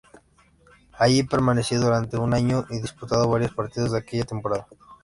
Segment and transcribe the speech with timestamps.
[0.93, 4.65] Allí permaneció durante un año y disputando varios partidos de aquella temporada.